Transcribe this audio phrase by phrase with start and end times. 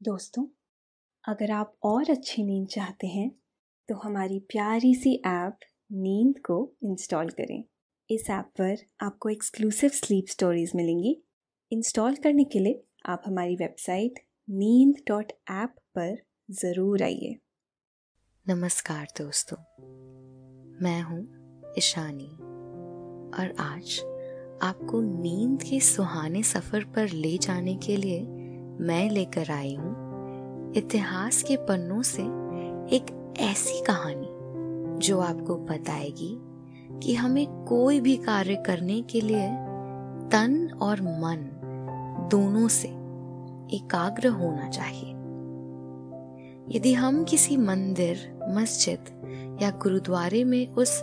[0.00, 0.44] दोस्तों,
[1.24, 3.30] अगर आप और अच्छी नींद चाहते हैं
[3.88, 5.58] तो हमारी प्यारी सी ऐप
[5.92, 7.62] नींद को इंस्टॉल करें।
[8.10, 11.16] इस ऐप पर आपको एक्सक्लूसिव स्लीप स्टोरीज मिलेंगी।
[11.72, 16.16] इंस्टॉल करने के लिए आप हमारी वेबसाइट नींद डॉट ऐप पर
[16.50, 17.36] ज़रूर आइए।
[18.46, 19.56] नमस्कार दोस्तों,
[20.82, 22.30] मैं हूँ ईशानी
[23.32, 23.98] और आज
[24.62, 28.35] आपको नींद के सुहाने सफ़र पर ले जाने के लिए
[28.80, 32.22] मैं लेकर आई हूँ, इतिहास के पन्नों से
[32.96, 34.28] एक ऐसी कहानी
[35.06, 36.38] जो आपको बताएगी
[37.02, 39.48] कि हमें कोई भी कार्य करने के लिए
[40.32, 41.48] तन और मन
[42.30, 42.88] दोनों से
[43.76, 45.10] एकाग्र होना चाहिए।
[46.76, 51.00] यदि हम किसी मंदिर, मस्जिद या गुरुद्वारे में उस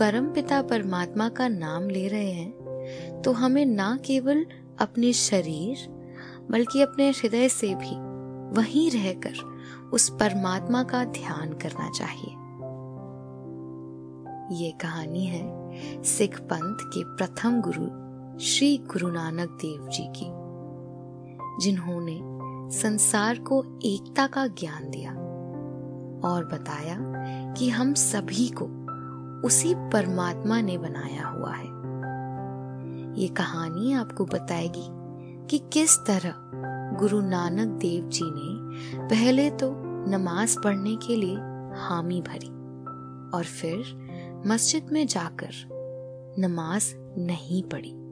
[0.00, 4.46] परमपिता परमात्मा का नाम ले रहे हैं तो हमें ना केवल
[4.80, 6.01] अपने शरीर
[6.50, 7.94] बल्कि अपने हृदय से भी
[8.60, 9.34] वहीं रहकर
[9.92, 12.36] उस परमात्मा का ध्यान करना चाहिए।
[14.64, 20.26] ये कहानी है सिख पंथ के प्रथम गुरु श्री गुरु नानक देव जी की,
[21.64, 22.20] जिन्होंने
[22.76, 25.12] संसार को एकता का ज्ञान दिया
[26.28, 26.96] और बताया
[27.52, 28.64] कि हम सभी को
[29.46, 31.70] उसी परमात्मा ने बनाया हुआ है।
[33.20, 35.01] ये कहानी आपको बताएगी
[35.50, 36.34] कि किस तरह
[36.98, 38.62] गुरु नानक देव जी ने
[39.08, 39.74] पहले तो
[40.08, 41.36] नमाज़ पढ़ने के लिए
[41.74, 42.48] हामी भरी
[43.36, 44.02] और फिर
[44.46, 45.50] मस्जिद में जाकर
[46.38, 48.02] नमाज़ नहीं पढ़ी।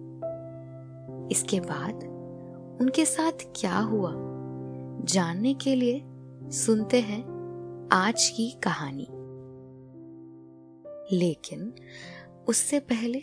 [1.33, 1.95] इसके बाद
[2.81, 4.13] उनके साथ क्या हुआ?
[5.05, 6.03] जानने के लिए
[6.51, 7.23] सुनते हैं
[7.93, 9.09] आज की कहानी।
[11.17, 11.73] लेकिन
[12.49, 13.23] उससे पहले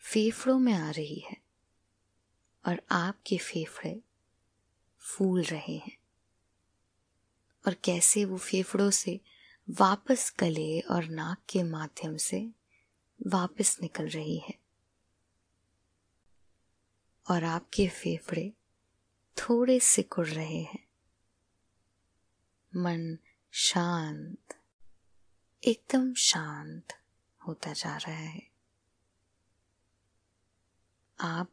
[0.00, 1.36] फेफड़ों में आ रही है
[2.66, 4.00] और आपके फेफड़े
[4.98, 5.98] फूल रहे हैं।
[7.66, 9.20] और कैसे वो फेफड़ों से
[9.70, 12.50] वापस गले और नाक के माध्यम से
[13.26, 14.58] वापस निकल रही है।
[17.30, 18.52] और आपके फेफड़े
[19.36, 20.88] थोड़े सिकुड़ रहे हैं।
[22.76, 23.18] मन
[23.52, 24.60] शांत,
[25.64, 27.00] एकदम शांत
[27.46, 28.49] होता जा रहा है।
[31.22, 31.50] आप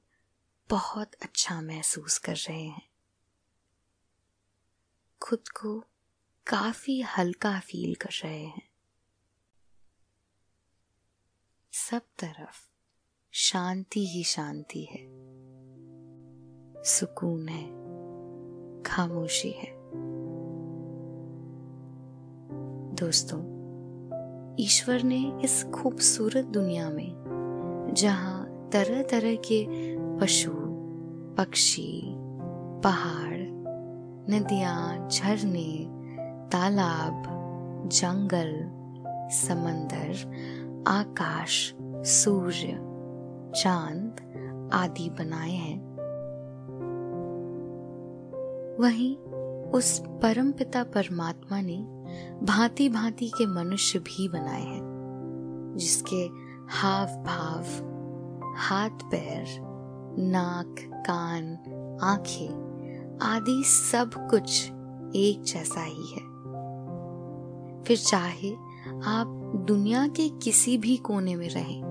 [0.69, 2.89] बहुत अच्छा महसूस कर रहे हैं।
[5.22, 5.79] खुद को
[6.47, 8.69] काफ़ी हल्का फील कर रहे हैं।
[11.72, 12.69] सब तरफ़
[13.31, 15.07] शांति ही शांति है।
[16.84, 17.67] सुकून है,
[18.84, 19.78] खामोशी है।
[22.95, 23.58] दोस्तों,
[24.59, 27.13] ईश्वर ने इस खूबसूरत दुनिया में
[27.93, 28.36] जहाँ
[28.72, 29.66] तरह तरह के
[30.19, 30.52] पशु,
[31.37, 32.03] पक्षी,
[32.84, 33.37] पहाड़,
[34.34, 35.87] नदियाँ, झरने,
[36.52, 37.23] तालाब,
[37.93, 38.53] जंगल,
[39.31, 40.14] समंदर,
[40.87, 41.75] आकाश,
[42.05, 42.67] सूर्य,
[43.61, 45.87] चाँद आदि बनाए हैं।
[48.79, 49.17] वहीं
[49.72, 51.78] उस परम पिता परमात्मा ने
[52.46, 54.81] भांति भांति के मनुष्य भी बनाए हैं,
[55.78, 56.29] जिसके
[56.70, 57.63] हाव भाव
[58.58, 59.46] हाथ, पैर,
[60.20, 61.58] नाक, कान,
[62.04, 62.68] आँखें
[63.22, 64.68] आदि सब कुछ
[65.16, 66.28] एक जैसा ही है।
[67.84, 68.52] फिर चाहे
[69.06, 71.84] आप दुनिया के किसी भी कोने में रहें,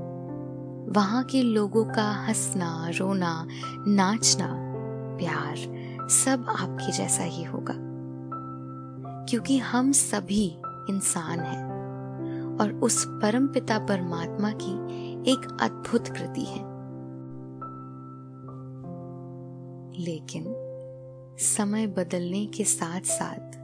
[0.93, 3.47] वहाँ के लोगों का हंसना, रोना,
[3.89, 4.49] नाचना,
[5.19, 5.57] प्यार
[6.09, 7.75] सब आपके जैसा ही होगा।
[9.25, 10.59] क्योंकि हम सभी
[10.91, 11.77] इंसान हैं
[12.59, 16.77] और उस परम पिता परमात्मा की एक अद्भुत कृति है।
[20.05, 20.45] लेकिन
[21.39, 23.57] समय बदलने के साथ साथ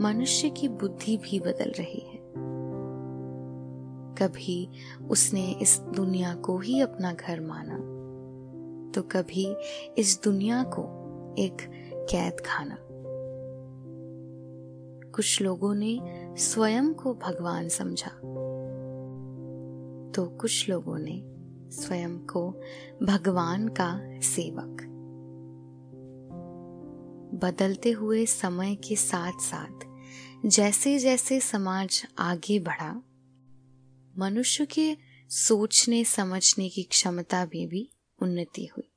[0.00, 2.18] मनुष्य की बुद्धि भी बदल रही है।
[4.14, 4.70] कभी
[5.10, 7.78] उसने इस दुनिया को ही अपना घर माना
[8.90, 9.56] तो कभी
[9.98, 10.82] इस दुनिया को
[11.38, 11.56] एक
[12.10, 12.78] कैद खाना।
[15.10, 16.00] कुछ लोगों ने
[16.38, 18.10] स्वयं को भगवान समझा।
[20.18, 21.22] तो कुछ लोगों ने
[21.70, 22.60] स्वयं को
[23.02, 24.82] भगवान का सेवक।
[27.34, 29.80] बदलते हुए समय के साथ साथ
[30.48, 33.02] जैसे जैसे समाज आगे बढ़ा,
[34.18, 34.96] मनुष्य के
[35.28, 37.90] सोचने, समझने की क्षमता में भी
[38.22, 38.90] उन्नति हुई।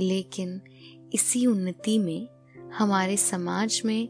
[0.00, 0.60] लेकिन
[1.12, 2.28] इसी उन्नति में
[2.70, 4.08] हमारे समाज में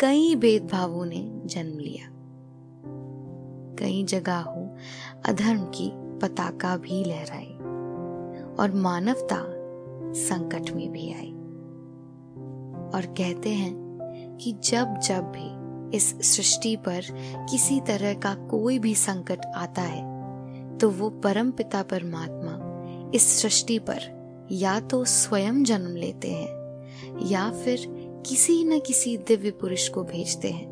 [0.00, 2.17] कई भेदभावों ने जन्म लिया।
[3.78, 4.76] कई जगहों
[5.26, 7.54] अधर्म की पताका भी लहराई
[8.54, 9.44] और मानवता
[10.12, 11.32] संकट में भी आई।
[12.94, 13.88] और कहते हैं
[14.40, 15.58] कि जब जब भी
[15.96, 17.00] इस सृष्टि पर
[17.50, 20.08] किसी तरह का कोई भी संकट आता है
[20.78, 22.64] तो वो परम पिता परमात्मा
[23.14, 24.18] इस सृष्टि पर
[24.52, 26.58] या तो स्वयं जन्म लेते हैं
[27.26, 27.86] या फिर
[28.26, 30.68] किसी न किसी दिव्य पुरुष को भेजते हैं,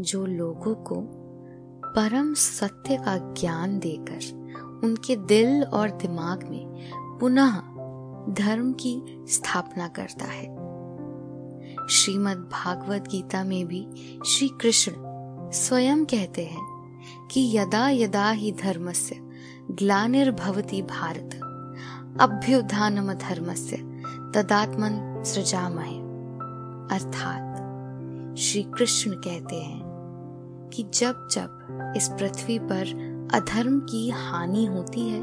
[0.00, 1.20] जो लोगों को
[1.96, 7.50] परम सत्य का ज्ञान देकर उनके दिल और दिमाग में पुनः
[8.34, 10.44] धर्म की स्थापना करता है।
[11.90, 13.86] श्रीमद् भागवत गीता में भी
[14.26, 14.92] श्री कृष्ण
[15.50, 16.74] स्वयं कहते हैं
[17.30, 19.16] कि यदा यदा ही धर्मस्य
[19.70, 21.40] ग्लानिर्भवती भारत,
[22.20, 23.76] अभ्युत्थानम धर्मस्य
[24.34, 25.98] तदात्मन सृजामहे।
[26.96, 27.54] अर्थात
[28.38, 29.83] श्री कृष्ण कहते हैं
[30.72, 31.60] कि जब जब
[31.96, 35.20] इस पृथ्वी पर अधर्म की हानि होती है,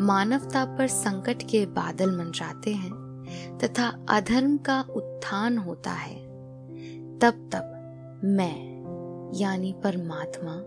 [0.00, 3.06] मानवता पर संकट के बादल मंडराते हैं
[3.64, 6.16] तथा अधर्म का उत्थान होता है,
[7.18, 7.72] तब तब
[8.24, 8.76] मैं,
[9.38, 10.62] यानी परमात्मा,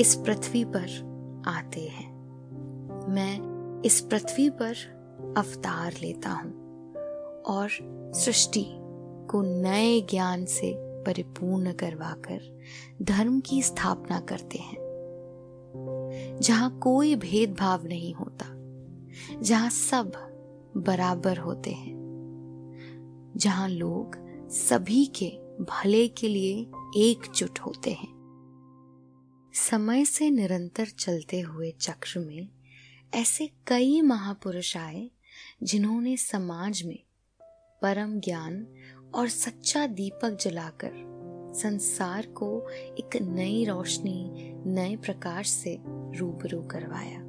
[0.00, 0.88] इस पृथ्वी पर
[1.46, 2.16] आते हैं।
[3.08, 4.74] मैं इस पृथ्वी पर
[5.36, 6.66] अवतार लेता हूँ
[7.42, 7.68] और
[8.14, 8.66] सृष्टि
[9.30, 12.55] को नए ज्ञान से परिपूर्ण करवाकर
[13.02, 14.86] धर्म की स्थापना करते हैं।
[16.42, 18.46] जहाँ कोई भेदभाव नहीं होता,
[19.42, 20.12] जहाँ सब
[20.76, 21.94] बराबर होते हैं,
[23.36, 24.16] जहाँ लोग
[24.50, 25.28] सभी के
[25.60, 26.60] भले के लिए
[26.96, 28.14] एकजुट होते हैं।
[29.54, 32.48] समय से निरंतर चलते हुए चक्र में
[33.14, 35.10] ऐसे कई महापुरुष आए,
[35.62, 36.98] जिन्होंने समाज में
[37.82, 38.66] परम ज्ञान
[39.14, 41.15] और सच्चा दीपक जलाकर
[41.56, 42.68] संसार को
[42.98, 44.30] एक नई रोशनी,
[44.66, 47.20] नए प्रकाश से रूबरू करवाया।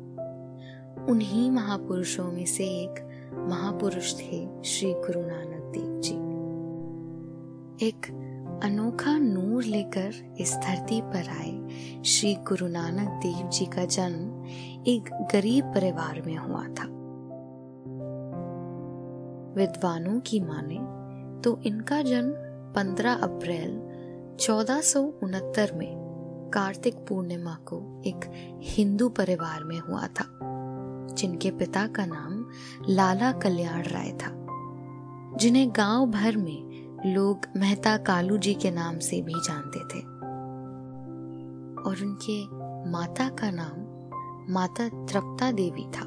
[1.05, 2.95] उन्हीं महापुरुषों में से एक
[3.49, 6.15] महापुरुष थे श्री गुरु नानक देव जी।
[7.87, 8.05] एक
[8.63, 11.67] अनोखा नूर लेकर इस धरती पर आए
[12.03, 14.45] श्री गुरु नानक देव जी का जन्म
[14.87, 16.87] एक गरीब परिवार में हुआ था।
[19.53, 20.97] विद्वानों की माने
[21.41, 22.33] तो इनका जन्म
[22.73, 23.86] 15 अप्रैल
[24.39, 24.81] चौदह
[25.77, 26.07] में
[26.53, 28.19] कार्तिक पूर्णिमा को एक
[28.61, 30.39] हिंदू परिवार में हुआ था,
[31.13, 32.45] जिनके पिता का नाम
[32.89, 34.47] लाला कल्याण राय था।
[35.37, 36.67] जिन्हें गाँव भर में
[37.13, 39.99] लोग मेहता कालू जी के नाम से भी जानते थे।
[41.83, 42.45] और उनके
[42.89, 43.87] माता का नाम
[44.53, 46.05] माता त्रप्ता देवी था।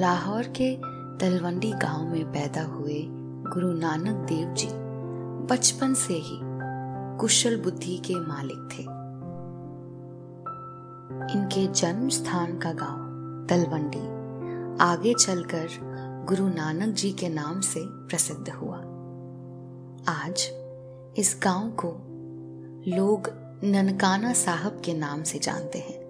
[0.00, 0.76] लाहौर के
[1.18, 3.02] तलवंडी गाँव में पैदा हुए
[3.54, 4.81] गुरु नानक देव जी।
[5.42, 6.38] बचपन से ही
[7.18, 8.82] कुशल बुद्धि के मालिक थे।
[11.38, 12.98] इनके जन्म स्थान का गाँव
[13.50, 14.02] तलवंडी,
[14.84, 15.68] आगे चलकर
[16.28, 18.76] गुरु नानक जी के नाम से प्रसिद्ध हुआ।
[20.08, 20.50] आज
[21.18, 21.88] इस गाँव को
[22.96, 23.30] लोग
[23.64, 26.02] ननकाना साहब के नाम से जानते हैं।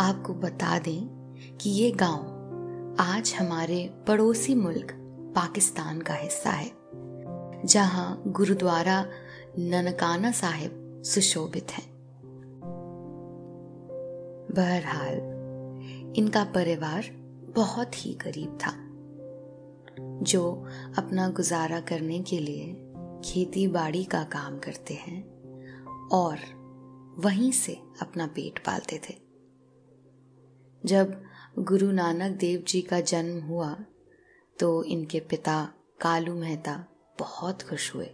[0.00, 4.92] आपको बता दें कि ये गाँव आज हमारे पड़ोसी मुल्क
[5.36, 6.85] पाकिस्तान का हिस्सा है।
[7.66, 9.06] जहाँ गुरुद्वारा
[9.58, 11.82] ननकाना साहिब सुशोभित है।
[14.54, 15.14] बहरहाल,
[16.16, 17.04] इनका परिवार
[17.56, 18.72] बहुत ही गरीब था,
[20.22, 20.66] जो
[20.98, 22.92] अपना गुजारा करने के लिए
[23.24, 25.22] खेती बाड़ी का काम करते हैं
[26.08, 26.38] और
[27.18, 29.14] वहीं से अपना पेट पालते थे।
[30.84, 31.22] जब
[31.58, 33.76] गुरु नानक देव जी का जन्म हुआ
[34.60, 35.68] तो इनके पिता
[36.00, 36.84] कालू मेहता
[37.18, 38.06] बहुत खुश हुए।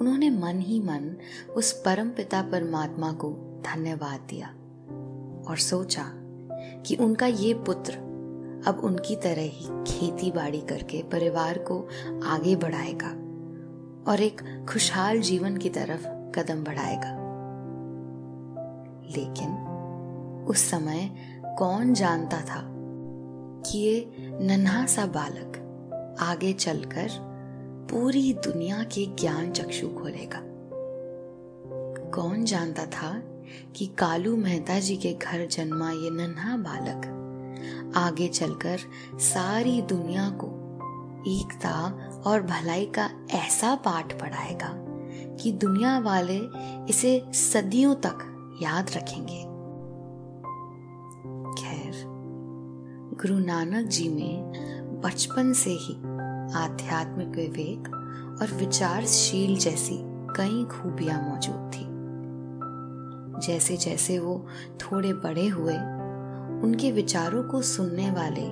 [0.00, 1.16] उन्होंने मन ही मन
[1.56, 3.30] उस परम पिता परमात्मा को
[3.66, 4.48] धन्यवाद दिया
[5.48, 6.04] और सोचा
[6.86, 8.06] कि उनका ये पुत्र
[8.66, 11.88] अब उनकी तरह ही खेती बाड़ी करके परिवार को
[12.24, 13.08] आगे बढ़ाएगा
[14.12, 16.06] और एक खुशहाल जीवन की तरफ़
[16.38, 17.26] कदम बढ़ाएगा।
[19.16, 19.48] लेकिन
[20.48, 21.16] उस समय
[21.58, 22.62] कौन जानता था
[23.66, 25.62] कि ये नन्हा सा बालक
[26.20, 27.08] आगे चलकर
[27.90, 30.40] पूरी दुनिया के ज्ञान चक्षु खोलेगा।
[32.10, 33.22] कौन जानता था
[33.76, 37.12] कि कालू मेहता जी के घर जन्मा ये नन्हा बालक?
[37.96, 38.78] आगे चलकर
[39.18, 40.46] सारी दुनिया को
[41.28, 41.72] एकता
[42.26, 44.72] और भलाई का ऐसा पाठ पढ़ाएगा
[45.36, 46.40] कि दुनिया वाले
[46.90, 48.32] इसे सदियों तक
[48.62, 49.42] याद रखेंगे।
[51.62, 52.04] खैर,
[53.22, 54.55] गुरु नानक जी में
[55.04, 55.94] बचपन से ही
[56.54, 57.88] आध्यात्मिक विवेक
[58.42, 61.86] और विचारशील जैसी कई खूबियाँ मौजूद थी।
[63.46, 64.46] जैसे जैसे वो
[64.80, 65.76] थोड़े बड़े हुए,
[66.62, 68.46] उनके विचारों को सुनने वाले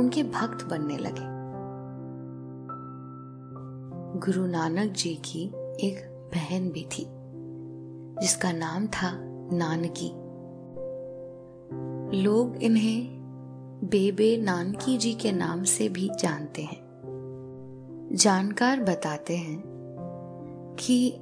[0.00, 1.34] उनके भक्त बनने लगे।
[4.20, 5.44] गुरु नानक जी की
[5.80, 7.06] एक बहन भी थी,
[8.22, 9.10] जिसका नाम था
[9.52, 10.12] नानकी।
[12.22, 13.23] लोग इन्हें
[13.84, 16.84] बेबे नानकी जी के नाम से भी जानते हैं।
[18.12, 19.62] जानकार बताते हैं
[20.80, 21.16] कि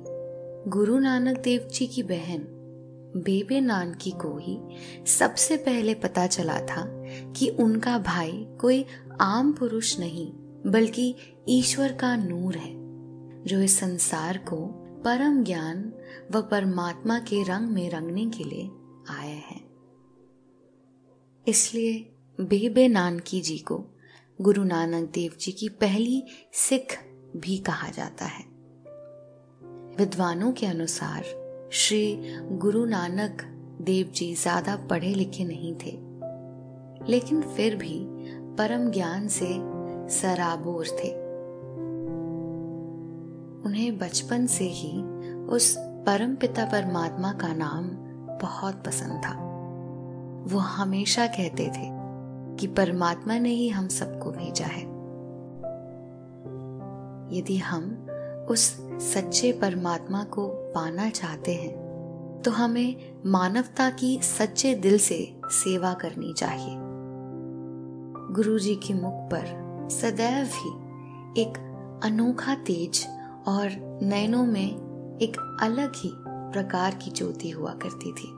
[0.68, 2.58] गुरु नानक देव जी की बहन
[3.16, 4.58] बेबे नानकी को ही
[5.06, 8.84] सबसे पहले पता चला था कि उनका भाई कोई
[9.20, 10.32] आम पुरुष नहीं,
[10.66, 11.16] बल्कि
[11.48, 12.74] ईश्वर का नूर है,
[13.44, 14.56] जो इस संसार को
[15.04, 15.92] परम ज्ञान
[16.32, 18.70] व परमात्मा के रंग में रंगने के लिए
[19.10, 19.70] आए हैं।
[21.48, 23.84] इसलिए बेबे नानकी जी को
[24.40, 26.98] गुरु नानक देव जी की पहली सिख
[27.36, 28.44] भी कहा जाता है।
[29.98, 31.24] विद्वानों के अनुसार
[31.72, 32.16] श्री
[32.52, 33.42] गुरु नानक
[33.82, 35.92] देव जी ज़्यादा पढ़े लिखे नहीं थे।
[37.10, 38.04] लेकिन फिर भी
[38.56, 39.48] परम ज्ञान से
[40.20, 41.10] सराबोर थे।
[43.68, 45.02] उन्हें बचपन से ही
[45.46, 47.88] उस परम पिता परमात्मा का नाम
[48.38, 49.38] बहुत पसंद था।
[50.52, 52.01] वो हमेशा कहते थे
[52.60, 54.82] कि परमात्मा ने ही हम सबको भेजा है।
[57.38, 58.06] यदि हम
[58.50, 58.76] उस
[59.14, 61.82] सच्चे परमात्मा को पाना चाहते हैं
[62.44, 66.76] तो हमें मानवता की सच्चे दिल से सेवा करनी चाहिए।
[68.34, 70.70] गुरु जी के मुख पर सदैव ही
[71.42, 71.58] एक
[72.04, 73.06] अनोखा तेज
[73.46, 73.68] और
[74.02, 76.10] नयनों में एक अलग ही
[76.52, 78.28] प्रकार की ज्योति हुआ करती थी।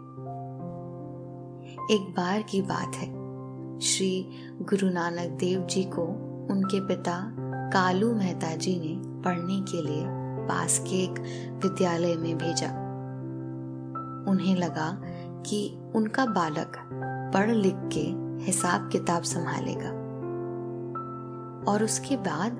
[1.94, 3.23] एक बार की बात है।
[3.82, 4.28] श्री
[4.62, 6.02] गुरु नानक देव जी को
[6.50, 7.34] उनके पिता
[7.72, 10.04] कालू मेहता जी ने पढ़ने के लिए
[10.48, 11.10] पास के एक
[11.62, 12.66] विद्यालय में भेजा।
[14.30, 15.02] उन्हें लगा
[15.46, 16.72] कि उनका बालक
[17.34, 18.04] पढ़ लिख के
[18.44, 19.90] हिसाब किताब संभालेगा
[21.72, 22.52] और उसके बाद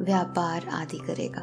[0.00, 1.42] व्यापार आदि करेगा।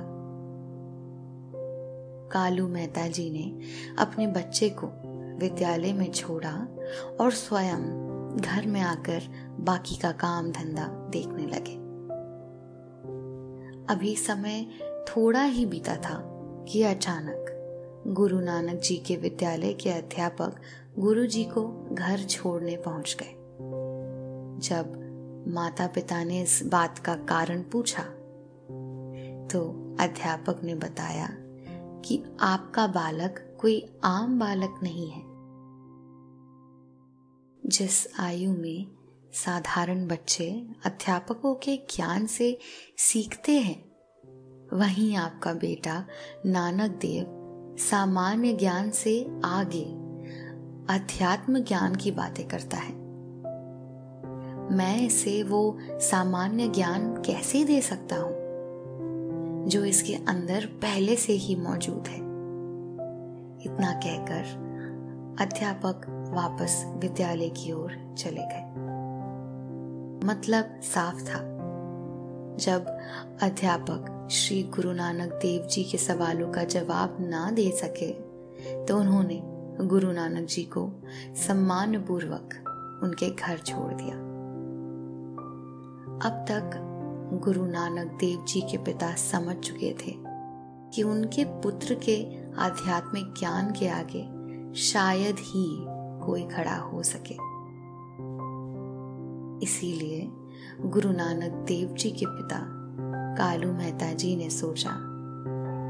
[2.30, 3.60] कालू मेहता जी ने
[4.02, 4.88] अपने बच्चे को
[5.40, 6.68] विद्यालय में छोड़ा
[7.22, 9.22] और स्वयं घर में आकर
[9.60, 11.76] बाकी का काम धंधा देखने लगे।
[13.94, 14.68] अभी समय
[15.08, 16.22] थोड़ा ही बीता था
[16.70, 17.46] कि अचानक
[18.08, 20.56] गुरु नानक जी के विद्यालय के अध्यापक
[21.00, 23.36] गुरु जी को घर छोड़ने पहुँच गए।
[24.68, 24.96] जब
[25.48, 28.04] माता पिता ने इस बात का कारण पूछा
[29.48, 29.62] तो
[30.00, 31.30] अध्यापक ने बताया
[32.06, 35.29] कि आपका बालक कोई आम बालक नहीं है।
[37.66, 38.88] जिस आयु में
[39.34, 42.60] साधारण बच्चे अध्यापकों के ज्ञान से
[42.98, 43.86] सीखते हैं,
[44.74, 46.06] वहीं आपका बेटा
[46.46, 47.26] नानक देव
[47.80, 49.84] सामान्य ज्ञान से आगे
[50.94, 52.94] अध्यात्म ज्ञान की बातें करता है।
[54.78, 58.34] मैं इसे वो सामान्य ज्ञान कैसे दे सकता हूँ,
[59.68, 62.18] जो इसके अंदर पहले से ही मौजूद है?
[63.66, 64.70] इतना कहकर
[65.42, 68.66] अध्यापक वापस विद्यालय की ओर चले गए।
[70.28, 71.40] मतलब साफ़ था।
[72.60, 72.86] जब
[73.42, 78.12] अध्यापक श्री गुरु नानक देव जी के सवालों का जवाब ना दे सके
[78.86, 79.42] तो उन्होंने
[79.88, 80.90] गुरु नानक जी को
[81.36, 82.56] सम्मान पूर्वक
[83.04, 84.16] उनके घर छोड़ दिया।
[86.28, 86.80] अब तक
[87.44, 90.16] गुरु नानक देव जी के पिता समझ चुके थे
[90.94, 92.18] कि उनके पुत्र के
[92.58, 94.28] आध्यात्मिक ज्ञान के आगे
[94.82, 95.68] शायद ही
[96.30, 97.50] कोई खड़ा हो सके।
[99.66, 100.32] इसीलिए
[100.82, 102.60] गुरु नानक देव जी के पिता
[103.36, 104.90] कालू मेहता जी ने सोचा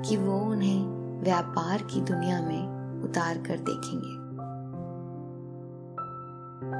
[0.05, 4.29] कि वो उन्हें व्यापार की दुनिया में उतार कर देखेंगे।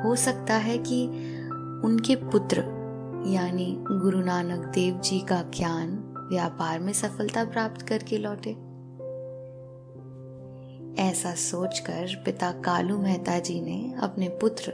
[0.02, 1.08] हो सकता है कि
[1.86, 2.60] उनके पुत्र,
[3.28, 8.69] यानी गुरु नानक देव जी का ज्ञान व्यापार में सफलता प्राप्त करके लौटे।
[11.00, 14.74] ऐसा सोचकर पिता कालू मेहता जी ने अपने पुत्र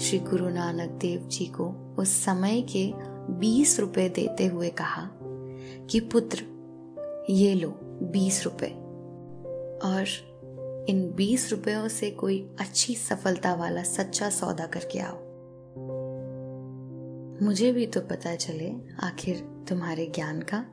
[0.00, 2.92] श्री गुरु नानक देव जी को उस समय के
[3.32, 5.10] बीस रुपए देते हुए कहा
[5.90, 6.44] कि, पुत्र,
[7.30, 8.66] ये लो बीस रुपए।
[9.84, 10.04] और
[10.88, 15.16] इन बीस रुपयों से कोई अच्छी सफलता वाला सच्चा सौदा करके आओ।
[17.44, 18.72] मुझे भी तो पता चले
[19.02, 19.36] आखिर
[19.68, 20.64] तुम्हारे ज्ञान का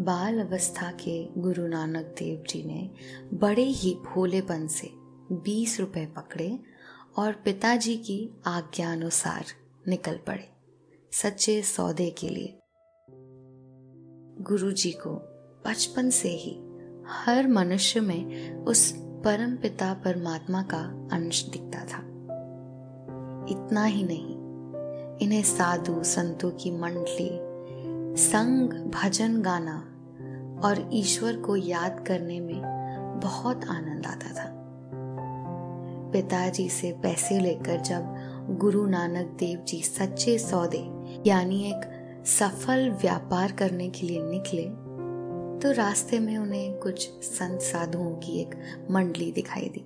[0.00, 2.90] बाल अवस्था के गुरु नानक देव जी ने
[3.34, 4.90] बड़े ही भोलेपन से
[5.32, 6.58] बीस रुपए पकड़े
[7.18, 9.44] और पिताजी की आज्ञा अनुसार
[9.88, 10.48] निकल पड़े
[11.12, 12.58] सच्चे सौदे के लिए।
[14.40, 15.10] गुरु जी को
[15.66, 16.60] बचपन से ही
[17.06, 21.98] हर मनुष्य में उस परम पिता परमात्मा का अंश दिखता था।
[23.50, 24.36] इतना ही नहीं,
[25.18, 27.47] इन्हें साधु संतों की मंडली
[28.18, 29.74] संग भजन गाना
[30.64, 32.62] और ईश्वर को याद करने में
[33.24, 34.46] बहुत आनंद आता था।
[36.12, 40.82] पिताजी से पैसे लेकर जब गुरु नानक देव जी सच्चे सौदे,
[41.26, 44.66] यानी एक सफल व्यापार करने के लिए निकले
[45.60, 48.54] तो रास्ते में उन्हें कुछ संत साधुओं की एक
[48.90, 49.84] मंडली दिखाई दी,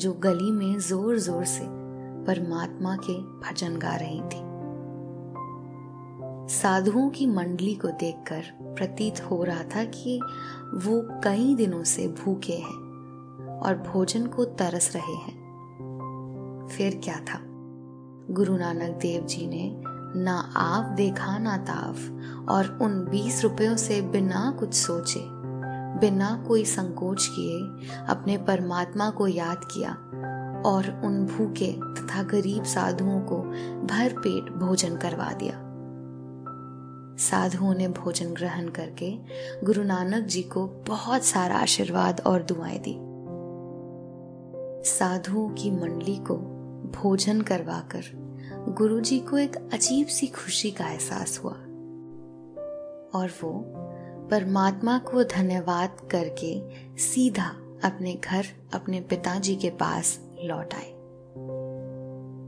[0.00, 1.64] जो गली में ज़ोर ज़ोर से
[2.26, 4.43] परमात्मा के भजन गा रही थी।
[6.48, 10.20] साधुओं की मंडली को देखकर प्रतीत हो रहा था कि
[10.74, 15.44] वो कई दिनों से भूखे हैं और भोजन को तरस रहे हैं।
[16.70, 17.40] फिर क्या था?
[18.30, 19.82] गुरु नानक देव जी ने
[20.22, 21.94] ना आप देखा, ना ताव,
[22.48, 25.20] और उन बीस रुपयों से बिना कुछ सोचे,
[26.00, 29.90] बिना कोई संकोच किए, अपने परमात्मा को याद किया
[30.66, 33.38] और उन भूखे तथा गरीब साधुओं को
[33.86, 35.63] भर पेट भोजन करवा दिया।
[37.18, 39.16] साधुओं ने भोजन ग्रहण करके
[39.64, 43.14] गुरु नानक जी को बहुत सारा आशीर्वाद और दुआएँ दी।
[44.90, 46.36] साधुओं की मंडली को
[47.02, 48.02] भोजन करवाकर
[48.68, 51.52] गुरुजी को एक अजीब सी खुशी का एहसास हुआ
[53.14, 53.64] और वो
[54.30, 56.62] परमात्मा को धन्यवाद करके
[56.98, 57.46] सीधा
[57.84, 60.93] अपने घर, अपने पिताजी के पास लौट आए।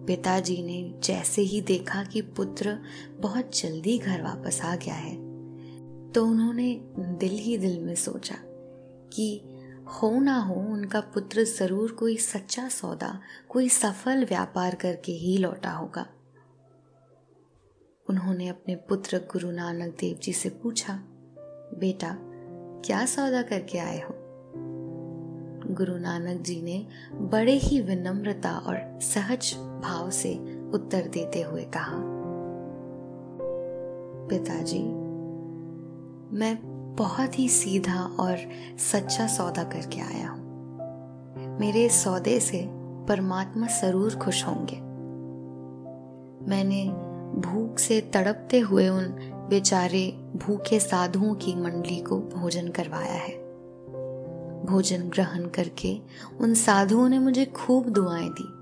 [0.07, 2.79] पिताजी ने जैसे ही देखा कि पुत्र
[3.21, 5.15] बहुत जल्दी घर वापस आ गया है
[6.13, 8.35] तो उन्होंने दिल ही दिल में सोचा
[9.13, 9.53] कि
[9.87, 15.71] हो ना हो, उनका पुत्र ज़रूर कोई सच्चा सौदा, कोई सफल व्यापार करके ही लौटा
[15.71, 16.07] होगा।
[18.11, 20.95] उन्होंने अपने पुत्र गुरु नानक देव जी से पूछा,
[21.79, 22.17] बेटा,
[22.87, 24.16] क्या सौदा करके आए हो?
[25.77, 30.33] गुरु नानक जी ने बड़े ही विनम्रता और सहज भाव से
[30.75, 31.97] उत्तर देते हुए कहा,
[34.29, 34.83] पिताजी,
[36.39, 36.57] मैं
[36.97, 38.39] बहुत ही सीधा और
[38.79, 42.67] सच्चा सौदा करके आया हूँ। मेरे सौदे से
[43.09, 44.77] परमात्मा ज़रूर खुश होंगे।
[46.51, 46.85] मैंने
[47.41, 49.15] भूख से तड़पते हुए उन
[49.51, 53.46] बेचारे भूखे साधुओं की मंडली को भोजन करवाया है।
[54.67, 56.01] भोजन ग्रहण करके
[56.41, 58.57] उन साधुओं ने मुझे खूब दुआएँ दी।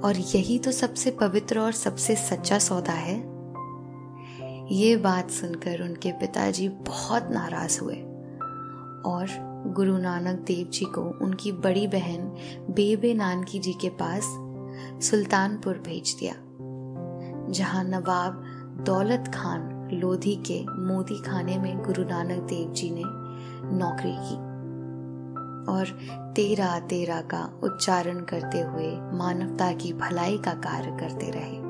[0.00, 3.38] और यही तो सबसे पवित्र और सबसे सच्चा सौदा है।
[4.74, 7.94] ये बात सुनकर उनके पिताजी बहुत नाराज़ हुए।
[9.06, 12.20] और गुरु नानक देव जी को उनकी बड़ी बहन
[12.70, 14.22] बेबे नानकी जी के पास
[15.04, 16.34] सुल्तानपुर भेज दिया,
[17.52, 18.32] जहाँ नवाब
[18.86, 23.02] दौलत खान लोधी के मोदी खाने में गुरु नानक देव जी ने
[23.76, 24.47] नौकरी की।
[25.68, 25.86] और
[26.36, 31.68] तेरा तेरा का उच्चारण करते हुए मानवता की भलाई का कार्य करते रहे।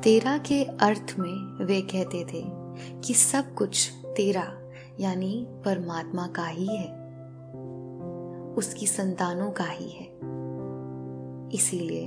[0.00, 2.44] तेरा के अर्थ में वे कहते थे
[3.00, 4.52] कि सब कुछ तेरा,
[5.00, 7.02] यानी परमात्मा का ही है।
[8.54, 10.12] उसकी संतानों का ही है।
[11.50, 12.06] इसीलिए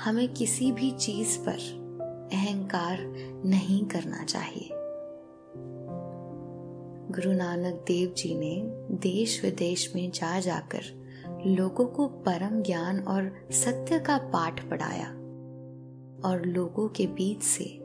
[0.00, 1.82] हमें किसी भी चीज़ पर
[2.32, 2.98] अहंकार
[3.44, 4.81] नहीं करना चाहिए।
[7.12, 8.62] गुरु नानक देव जी ने
[8.96, 10.82] देश विदेश में जा जाकर
[11.46, 15.08] लोगों को परम ज्ञान और सत्य का पाठ पढ़ाया
[16.28, 17.78] और लोगों के बीच से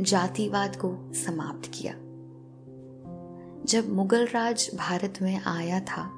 [0.00, 1.94] जातिवाद को समाप्त किया।
[3.64, 6.08] जब मुगल राज भारत में आया था,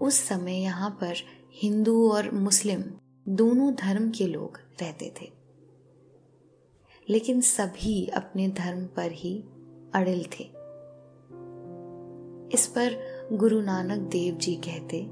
[0.00, 1.14] उस समय यहाँ पर
[1.54, 2.84] हिंदू और मुस्लिम
[3.28, 5.30] दोनों धर्म के लोग रहते थे।
[7.10, 9.44] लेकिन सभी अपने धर्म पर ही
[9.94, 10.57] अड़िल थे।
[12.54, 12.96] इस पर
[13.32, 15.06] गुरु नानक देव जी कहते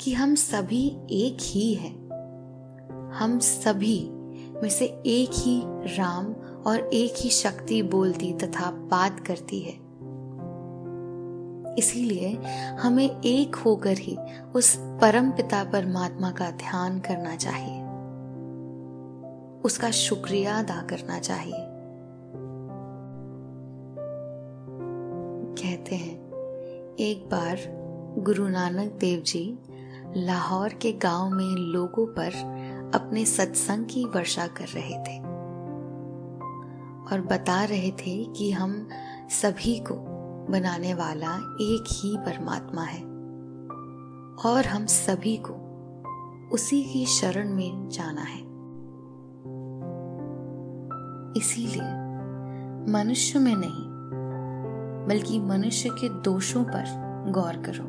[0.00, 2.08] कि हम सभी एक ही हैं।
[3.12, 4.10] हम सभी
[4.62, 6.32] में से एक ही राम
[6.66, 9.88] और एक ही शक्ति बोलती तथा बात करती है।
[11.78, 12.34] इसीलिए
[12.80, 14.18] हमें एक होकर ही
[14.54, 17.82] उस परम पिता परमात्मा का ध्यान करना चाहिए।
[19.64, 21.64] उसका शुक्रिया अदा करना चाहिए।
[25.62, 26.27] कहते हैं
[27.00, 27.58] एक बार
[28.18, 29.58] गुरु नानक देव जी
[30.16, 32.32] लाहौर के गाँव में लोगों पर
[32.94, 35.18] अपने सत्संग की वर्षा कर रहे थे
[37.10, 38.88] और बता रहे थे कि हम
[39.30, 39.94] सभी को
[40.50, 43.02] बनाने वाला एक ही परमात्मा है
[44.52, 45.54] और हम सभी को
[46.52, 48.42] उसी की शरण में जाना है।
[51.40, 51.82] इसीलिए
[52.92, 53.87] मनुष्य में नहीं
[55.08, 57.84] बल्कि मनुष्य के दोषों पर गौर करो,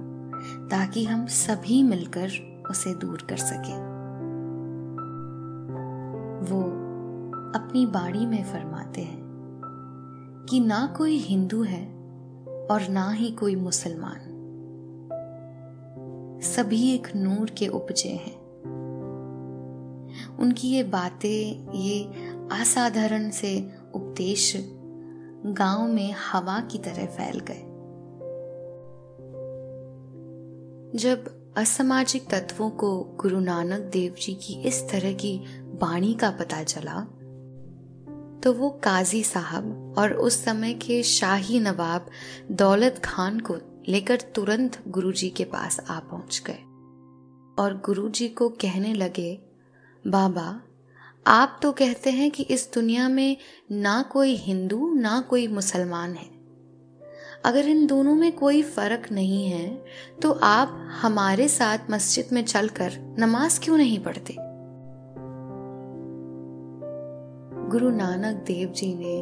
[0.68, 2.30] ताकि हम सभी मिलकर
[2.70, 4.00] उसे दूर कर सके।
[6.52, 6.62] वो
[7.56, 9.20] अपनी बाड़ी में फरमाते हैं
[10.50, 11.86] कि ना कोई हिंदू है
[12.72, 14.36] और ना ही कोई मुसलमान।
[16.44, 18.40] सभी एक नूर के उपजे हैं।
[20.40, 22.04] उनकी ये बातें, ये
[22.62, 24.56] असाधारण से उपदेश
[25.46, 27.66] गाँव में हवा की तरह फैल गए।
[31.00, 36.64] जब असामाजिक तत्वों को गुरु नानक देव जी की इस तरह की बाणी का पता
[36.64, 37.08] चला
[38.44, 42.06] तो वो काजी साहब और उस समय के शाही नवाब
[42.52, 46.60] दौलत खान को लेकर तुरंत गुरुजी के पास आ पहुँच गए
[47.64, 49.42] और गुरुजी को कहने लगे,
[50.08, 50.62] बाबा
[51.26, 53.38] आप तो कहते हैं कि इस दुनिया में
[53.72, 56.28] ना कोई हिंदू, ना कोई मुसलमान है।
[57.46, 59.86] अगर इन दोनों में कोई फ़र्क नहीं है
[60.22, 64.36] तो आप हमारे साथ मस्जिद में चलकर नमाज़ क्यों नहीं पढ़ते?
[67.70, 69.18] गुरु नानक देव जी ने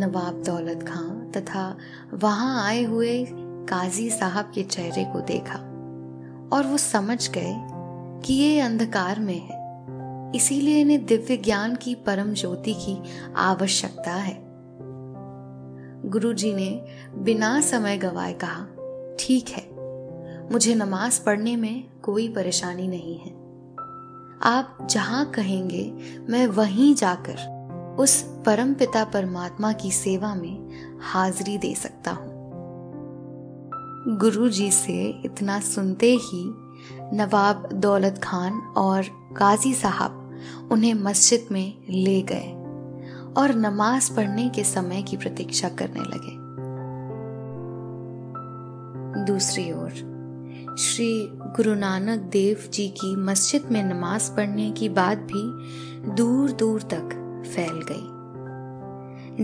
[0.00, 1.76] नवाब दौलत खां तथा
[2.14, 3.26] वहाँ आए हुए
[3.68, 5.58] काजी साहब के चेहरे को देखा
[6.52, 7.54] और वो समझ गए
[8.20, 9.57] कि ये अंधकार में है।
[10.34, 13.02] इसीलिए इन्हें दिव्य ज्ञान की परम ज्योति की
[13.36, 14.48] आवश्यकता है।
[16.04, 18.66] गुरुजी ने बिना समय गवाए कहा,
[19.20, 19.78] ठीक है,
[20.52, 23.30] मुझे नमाज़ पढ़ने में कोई परेशानी नहीं है।
[24.42, 25.92] आप जहाँ कहेंगे,
[26.30, 27.58] मैं वहीं जाकर
[27.98, 30.68] उस परम पिता परमात्मा की सेवा में
[31.00, 32.38] हाजिरी दे सकता हूँ।
[34.18, 36.67] गुरु जी से इतना सुनते ही
[37.12, 40.38] नवाब दौलत खान और गाजी साहब
[40.72, 42.54] उन्हें मस्जिद में ले गए
[43.36, 46.48] और नमाज़ पढ़ने के समय की प्रतीक्षा करने लगे।
[49.24, 49.90] दूसरी ओर,
[50.78, 55.42] श्री गुरु नानक देव जी की मस्जिद में नमाज़ पढ़ने की बात भी
[56.12, 58.18] दूर दूर तक फैल गई।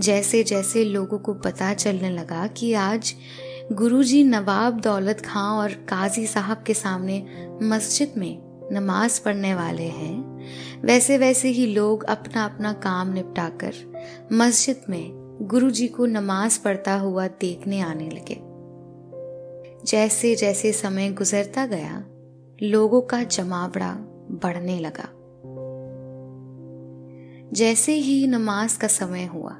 [0.01, 3.15] जैसे जैसे लोगों को पता चलने लगा कि आज
[3.71, 7.27] गुरुजी नवाब दौलत खां और काजी साहब के सामने
[7.63, 10.41] मस्जिद में नमाज़ पढ़ने वाले हैं।
[10.81, 13.73] वैसे वैसे ही लोग अपना अपना काम निपटाकर
[14.33, 18.41] मस्जिद में गुरुजी को नमाज़ पढ़ता हुआ देखने आने लगे।
[19.85, 22.05] जैसे जैसे समय गुजरता गया,
[22.63, 23.93] लोगों का जमावड़ा
[24.31, 25.09] बढ़ने लगा।
[27.53, 29.57] जैसे ही नमाज़ का समय हुआ,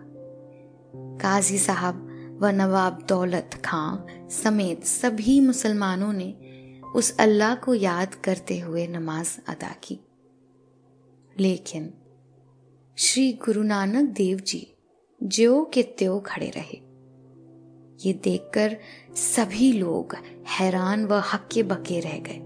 [0.95, 2.04] काजी साहब
[2.39, 3.97] व नवाब दौलत, खां
[4.29, 6.33] समेत सभी मुसलमानों ने
[6.95, 9.99] उस अल्लाह को याद करते हुए नमाज़ अदा की।
[11.39, 11.93] लेकिन
[12.97, 14.75] श्री गुरु नानक देव जी
[15.23, 16.81] ज्यो के त्यो खड़े रहे।
[18.07, 18.77] ये देखकर
[19.15, 20.15] सभी लोग
[20.59, 22.39] हैरान व हक्के बके रह गए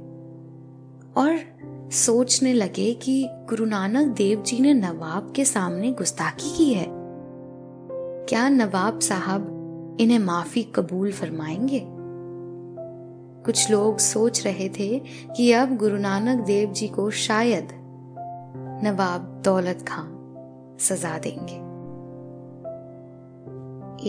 [1.18, 1.60] और
[1.92, 6.88] सोचने लगे कि गुरु नानक देव जी ने नवाब के सामने गुस्ताखी की है।
[8.30, 9.59] क्या नवाब साहब
[10.00, 11.86] इन्हें माफ़ी कबूल फरमाएँगे।
[13.46, 15.02] कुछ लोग सोच रहे थे
[15.38, 17.68] कि अब गुरु नानक देव जी को शायद
[18.84, 20.06] नवाब दौलत खां
[20.80, 21.70] सजा देंगे।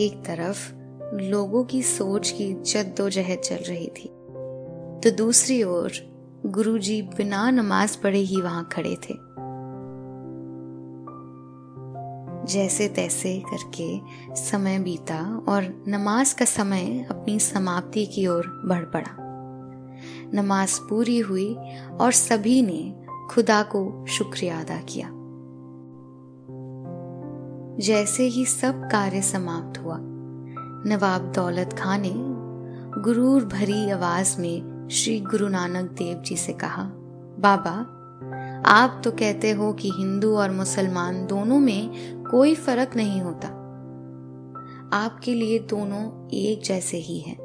[0.00, 0.72] एक तरफ़
[1.14, 4.08] लोगों की सोच की जद्दोजहद चल रही थी
[5.00, 5.92] तो दूसरी ओर
[6.46, 9.14] गुरुजी बिना नमाज़ पढ़े ही वहाँ खड़े थे।
[12.44, 14.00] जैसे तैसे करके
[14.34, 19.16] समय बीता और नमाज़ का समय अपनी समाप्ति की ओर बढ़ पड़ा।
[20.34, 21.54] नमाज़ पूरी हुई
[22.00, 25.10] और सभी ने खुदा को शुक्रिया अदा किया।
[27.80, 29.96] जैसे ही सब कार्य समाप्त हुआ,
[30.86, 32.12] नवाब दौलत खान ने
[33.02, 36.84] गुरूर भरी आवाज़ में श्री गुरु नानक देव जी से कहा,
[37.38, 37.96] बाबा,
[38.66, 43.48] आप तो कहते हो कि हिंदू और मुसलमान दोनों में कोई फ़र्क नहीं होता।
[44.92, 47.36] आपके लिए दोनों एक जैसे ही हैं।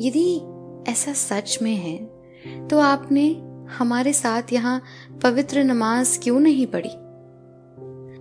[0.00, 0.40] यदि
[0.90, 1.96] ऐसा सच में है
[2.68, 3.42] तो आपने
[3.78, 4.82] हमारे साथ यहाँ
[5.22, 6.94] पवित्र नमाज़ क्यों नहीं पढ़ी?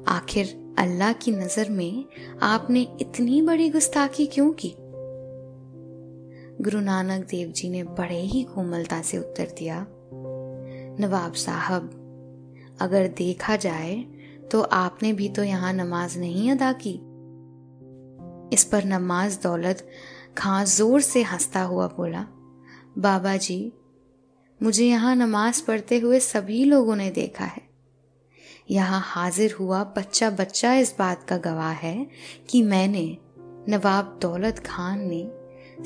[0.07, 2.05] आखिर अल्लाह की नज़र में
[2.41, 4.75] आपने इतनी बड़ी गुस्ताखी क्यों की?
[6.61, 9.85] गुरु नानक देव जी ने बड़े ही कोमलता से उत्तर दिया।
[10.99, 11.96] नवाब साहब
[12.81, 13.95] अगर देखा जाए
[14.51, 16.93] तो आपने भी तो यहाँ नमाज़ नहीं अदा की।
[18.53, 19.87] इस पर नमाज़ दौलत
[20.37, 22.25] खां ज़ोर से हंसता हुआ बोला,
[22.97, 23.73] बाबा जी,
[24.61, 27.65] मुझे यहाँ नमाज़ पढ़ते हुए सभी लोगों ने देखा है।
[28.71, 32.07] यहाँ हाजिर हुआ बच्चा बच्चा इस बात का गवाह है
[32.49, 33.05] कि मैंने
[33.69, 35.23] नवाब दौलत खान ने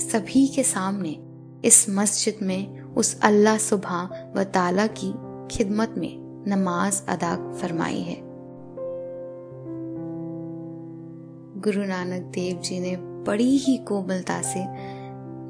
[0.01, 1.17] सभी के सामने
[1.65, 5.11] इस मस्जिद में उस अल्लाह सुबह व ताला की
[5.47, 8.15] खिदमत में नमाज़ अदा फरमाई है।
[11.61, 12.95] गुरु नानक देव जी ने
[13.27, 14.63] बड़ी ही कोमलता से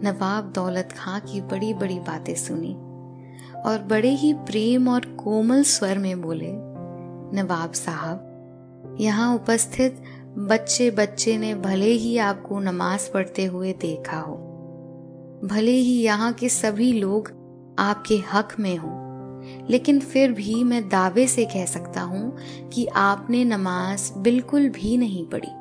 [0.04, 2.74] नवाब दौलत खां की बड़ी बड़ी बातें सुनी
[3.62, 6.52] और बड़े ही प्रेम और कोमल स्वर में बोले,
[7.34, 10.02] नवाब साहब, यहाँ उपस्थित
[10.38, 14.36] बच्चे बच्चे ने भले ही आपको नमाज़ पढ़ते हुए देखा हो,
[15.44, 17.32] भले ही यहाँ के सभी लोग
[17.80, 19.01] आपके हक में हो
[19.72, 25.26] लेकिन फिर भी मैं दावे से कह सकता हूँ कि आपने नमाज़ बिल्कुल भी नहीं
[25.26, 25.54] पढ़ी।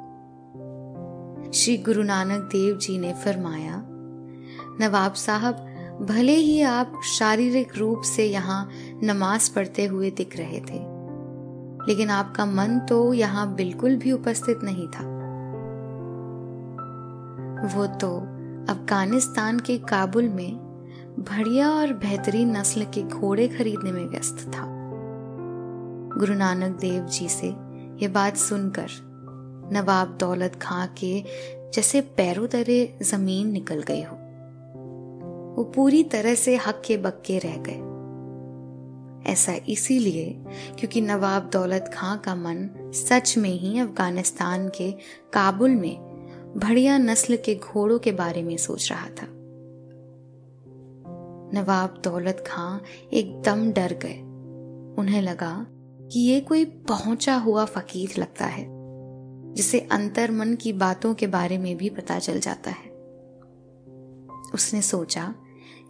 [1.54, 3.82] श्री गुरु नानक देव जी ने फरमाया,
[4.80, 5.66] नवाब साहब,
[6.02, 8.68] भले ही आप शारीरिक रूप से यहाँ
[9.04, 10.78] नमाज़ पढ़ते हुए दिख रहे थे,
[11.88, 15.04] लेकिन आपका मन तो यहाँ बिल्कुल भी उपस्थित नहीं था।
[17.74, 18.16] वो तो
[18.70, 20.59] अफ़गानिस्तान के काबुल में
[21.20, 24.66] बढ़िया और बेहतरीन नस्ल के घोड़े खरीदने में व्यस्त था।
[26.18, 27.46] गुरु नानक देव जी से
[28.02, 28.87] ये बात सुनकर
[29.72, 31.24] नवाब दौलत खां के
[31.74, 34.16] जैसे पैरों तरे ज़मीन निकल गई हो।
[35.56, 37.90] वो पूरी तरह से हक्के बक्के रह गए।
[39.33, 40.44] ऐसा इसीलिए
[40.78, 44.92] क्योंकि नवाब दौलत खां का मन सच में ही अफ़गानिस्तान के
[45.33, 45.96] काबुल में
[46.56, 49.39] बढ़िया नस्ल के घोड़ों के बारे में सोच रहा था।
[51.54, 52.78] नवाब दौलत खां
[53.12, 54.18] एकदम डर गए।
[54.98, 55.66] उन्हें लगा
[56.12, 58.66] कि ये कोई पहुँचा हुआ फकीर लगता है,
[59.54, 62.90] जिसे अंतर मन की बातों के बारे में भी पता चल जाता है।
[64.54, 65.34] उसने सोचा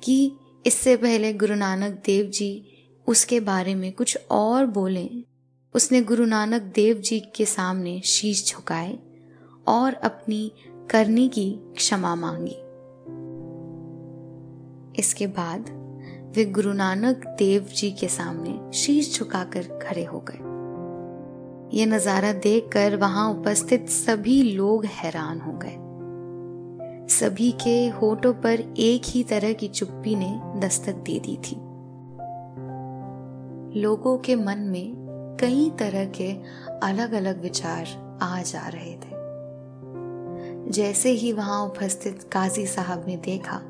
[0.02, 0.32] कि
[0.66, 2.66] इससे पहले गुरु नानक देव जी
[3.06, 5.08] उसके बारे में कुछ और बोले।
[5.74, 8.98] उसने गुरु नानक देव जी के सामने शीश झुकाए
[9.68, 10.52] और अपनी
[10.90, 12.56] करनी की क्षमा मांगी।
[14.98, 15.70] इसके बाद
[16.36, 20.48] वे गुरु नानक देव जी के सामने शीश झुकाकर खड़े हो गए।
[21.78, 25.76] ये नज़ारा देखकर वहाँ उपस्थित सभी लोग हैरान हो गए।
[27.08, 31.56] सभी के होठों पर एक ही तरह की चुप्पी ने दस्तक दे दी थी।
[33.80, 34.92] लोगों के मन में
[35.40, 36.32] कई तरह के
[36.82, 39.18] अलग अलग विचार आ जा रहे थे।
[40.70, 43.60] जैसे ही वहाँ उपस्थित काजी साहब ने देखा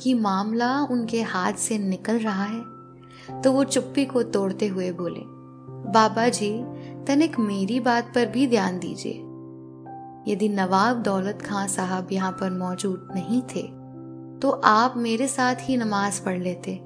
[0.00, 5.22] कि मामला उनके हाथ से निकल रहा है। तो वो चुप्पी को तोड़ते हुए बोले,
[5.92, 6.52] बाबा जी
[7.06, 9.26] तनिक मेरी बात पर भी ध्यान दीजिए।
[10.28, 13.62] यदि नवाब दौलत खां साहब यहाँ पर मौजूद नहीं थे
[14.42, 16.80] तो आप मेरे साथ ही नमाज़ पढ़ लेते।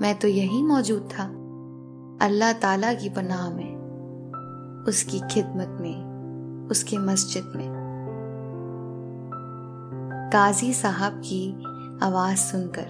[0.00, 1.24] मैं तो यही मौजूद था।
[2.22, 7.68] अल्लाह ताला की पनाह में, उसकी खिदमत में, उसके मस्जिद में।
[10.32, 11.42] काजी साहब की
[12.02, 12.86] आवाज़ सुनकर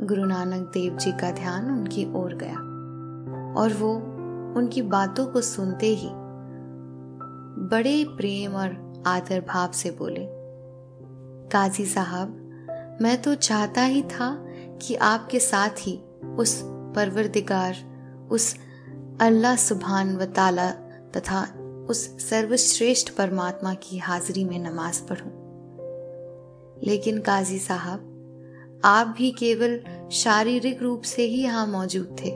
[0.00, 2.56] गुरु नानक देव जी का ध्यान उनकी ओर गया
[3.60, 3.94] और वो
[4.58, 6.08] उनकी बातों को सुनते ही
[7.70, 10.26] बड़े प्रेम और आदर भाव से बोले,
[11.48, 12.28] काजी साहब,
[13.02, 14.46] मैं तो चाहता ही था
[14.82, 16.00] कि आपके साथ ही
[16.38, 17.76] उस परवरदिगार,
[18.30, 18.56] उस
[19.20, 20.70] अल्लाह सुबहान व ताला
[21.16, 21.42] तथा
[21.90, 25.44] उस सर्वश्रेष्ठ परमात्मा की हाजिरी में नमाज़ पढ़ूं।
[26.82, 28.10] लेकिन काजी साहब
[28.84, 29.78] आप भी केवल
[30.12, 32.32] शारीरिक रूप से ही यहाँ मौजूद थे।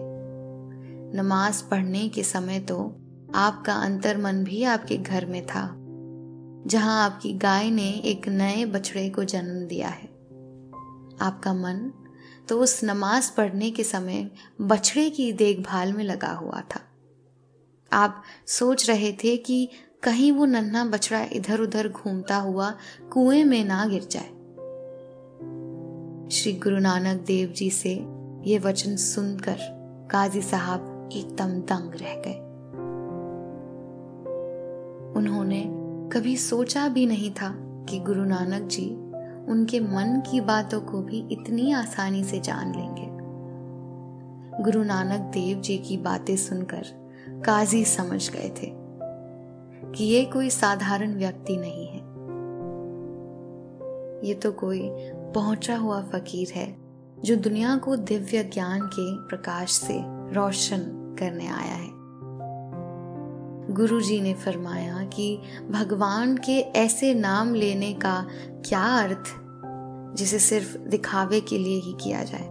[1.15, 2.79] नमाज़ पढ़ने के समय तो
[3.35, 5.65] आपका अंतर मन भी आपके घर में था,
[6.67, 10.07] जहाँ आपकी गाय ने एक नए बछड़े को जन्म दिया है।
[11.23, 11.91] आपका मन
[12.49, 14.31] तो उस नमाज़ पढ़ने के समय
[14.61, 16.81] बछड़े की देखभाल में लगा हुआ था।
[17.93, 19.69] आप सोच रहे थे कि
[20.03, 22.75] कहीं वो नन्हा बछड़ा इधर उधर घूमता हुआ
[23.13, 24.38] कुएँ में ना गिर जाए।
[26.31, 27.91] श्री गुरु नानक देव जी से
[28.45, 29.57] ये वचन सुनकर
[30.11, 32.39] काजी साहब एकदम दंग रह गए।
[35.19, 35.65] उन्होंने
[36.13, 38.91] कभी सोचा भी नहीं था कि गुरु नानक जी
[39.53, 43.07] उनके मन की बातों को भी इतनी आसानी से जान लेंगे।
[44.63, 46.83] गुरु नानक देव जी की बातें सुनकर
[47.47, 48.73] काजी समझ गए थे
[49.93, 52.09] कि ये कोई साधारण व्यक्ति नहीं है।
[54.29, 54.91] ये तो कोई
[55.35, 56.77] पहुँचा हुआ फकीर है,
[57.25, 60.01] जो दुनिया को दिव्य ज्ञान के प्रकाश से
[60.35, 60.79] रोशन
[61.19, 61.97] करने आया है।
[63.71, 68.27] गुरु जी ने फरमाया कि भगवान के ऐसे नाम लेने का
[68.69, 69.35] क्या अर्थ,
[70.17, 72.47] जिसे सिर्फ़ दिखावे के लिए ही किया जाए।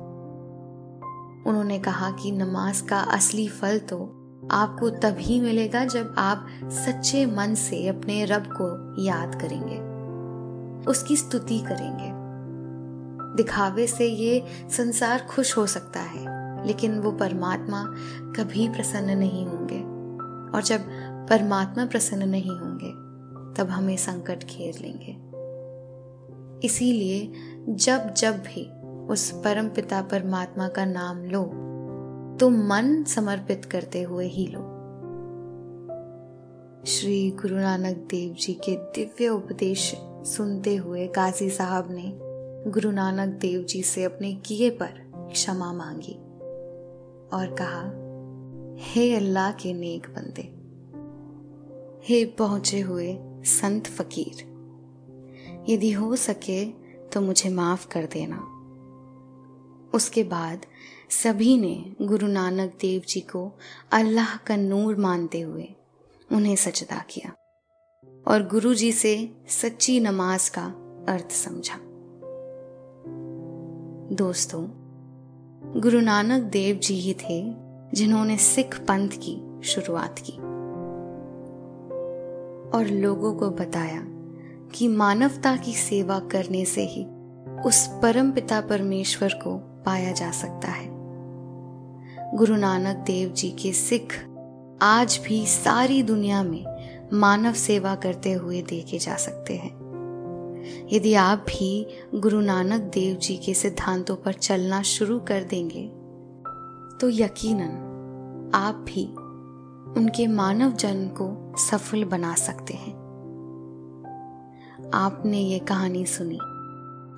[1.48, 3.98] उन्होंने कहा कि नमाज़ का असली फल तो
[4.52, 8.68] आपको तभी मिलेगा जब आप सच्चे मन से अपने रब को
[9.04, 9.80] याद करेंगे,
[10.92, 12.17] उसकी स्तुति करेंगे।
[13.38, 17.84] दिखावे से ये संसार खुश हो सकता है, लेकिन वो परमात्मा
[18.36, 19.80] कभी प्रसन्न नहीं होंगे।
[20.56, 20.80] और जब
[21.30, 22.91] परमात्मा प्रसन्न नहीं होंगे,
[23.54, 25.15] तब हमें संकट घेर लेंगे।
[26.67, 27.32] इसीलिए
[27.69, 28.69] जब जब भी
[29.13, 31.43] उस परम पिता परमात्मा का नाम लो
[32.39, 34.60] तो मन समर्पित करते हुए ही लो।
[36.86, 39.91] श्री गुरु नानक देव जी के दिव्य उपदेश
[40.26, 42.12] सुनते हुए काजी साहब ने
[42.68, 44.94] गुरु नानक देव जी से अपने किए पर
[45.34, 46.14] क्षमा मांगी
[47.34, 47.84] और कहा,
[48.84, 50.42] हे अल्लाह के नेक बंदे,
[52.06, 54.44] हे पहुँचे हुए संत फकीर,
[55.70, 56.66] यदि हो सके
[57.14, 58.38] तो मुझे माफ़ कर देना।
[59.94, 60.66] उसके बाद
[61.24, 63.52] सभी ने गुरु नानक देव जी को
[63.92, 65.70] अल्लाह का नूर मानते हुए
[66.30, 67.36] उन्हें सजदा किया
[68.28, 70.66] और गुरु जी से सच्ची नमाज़ का
[71.10, 71.87] अर्थ समझा।
[74.12, 74.67] दोस्तों,
[75.82, 77.56] गुरु नानक देव जी ही थे
[77.93, 80.32] जिन्होंने सिख पंथ की शुरुआत की
[82.78, 84.04] और लोगों को बताया
[84.76, 87.06] कि मानवता की सेवा करने से ही
[87.62, 90.89] उस परम पिता परमेश्वर को पाया जा सकता है।
[92.38, 94.13] गुरु नानक देव जी के सिख
[94.82, 96.65] आज भी सारी दुनिया में
[97.13, 99.87] मानव सेवा करते हुए देखे जा सकते हैं।
[100.94, 105.88] यदि आप भी गुरु नानक देव जी के सिद्धांतों पर चलना शुरू कर देंगे
[107.02, 109.06] तो यकीनन आप भी
[110.00, 112.94] उनके मानव जन्म को सफल बना सकते हैं।
[114.94, 116.38] आपने ये कहानी सुनी।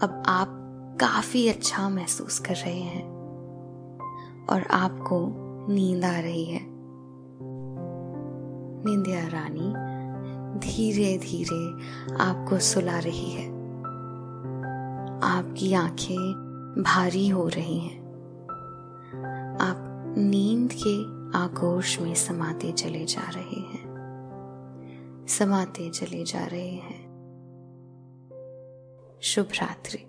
[0.04, 0.56] अब आप
[1.02, 3.04] काफ़ी अच्छा महसूस कर रहे हैं
[4.50, 5.36] और आपको
[5.74, 6.62] नींद आ रही है।
[8.86, 9.89] निंदिया रानी
[10.58, 11.74] धीरे धीरे
[12.14, 13.50] आपको सुला रही है।
[15.24, 16.34] आपकी आँखें
[16.78, 18.00] भारी हो रही हैं।
[19.60, 19.76] आप
[20.18, 21.04] नींद के
[21.38, 23.90] आगोश में समाते चले जा रहे हैं।
[25.30, 27.10] समाते चले जा रहे हैं।
[29.22, 30.09] शुभ रात्रि।